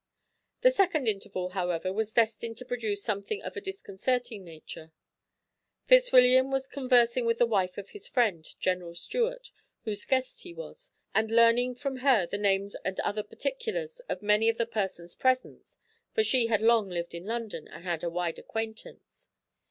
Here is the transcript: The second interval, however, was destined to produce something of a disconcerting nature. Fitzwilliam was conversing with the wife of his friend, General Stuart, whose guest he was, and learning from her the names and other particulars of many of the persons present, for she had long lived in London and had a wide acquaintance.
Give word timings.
The 0.61 0.71
second 0.71 1.05
interval, 1.07 1.49
however, 1.49 1.93
was 1.93 2.11
destined 2.11 2.57
to 2.57 2.65
produce 2.65 3.03
something 3.03 3.39
of 3.43 3.55
a 3.55 3.61
disconcerting 3.61 4.43
nature. 4.43 4.93
Fitzwilliam 5.85 6.49
was 6.49 6.67
conversing 6.67 7.23
with 7.23 7.37
the 7.37 7.45
wife 7.45 7.77
of 7.77 7.89
his 7.89 8.07
friend, 8.07 8.43
General 8.59 8.95
Stuart, 8.95 9.51
whose 9.83 10.05
guest 10.05 10.41
he 10.41 10.55
was, 10.55 10.89
and 11.13 11.29
learning 11.29 11.75
from 11.75 11.97
her 11.97 12.25
the 12.25 12.39
names 12.39 12.75
and 12.83 12.99
other 13.01 13.21
particulars 13.21 13.99
of 14.09 14.23
many 14.23 14.49
of 14.49 14.57
the 14.57 14.65
persons 14.65 15.13
present, 15.13 15.77
for 16.15 16.23
she 16.23 16.47
had 16.47 16.61
long 16.63 16.89
lived 16.89 17.13
in 17.13 17.27
London 17.27 17.67
and 17.67 17.83
had 17.83 18.03
a 18.03 18.09
wide 18.09 18.39
acquaintance. 18.39 19.29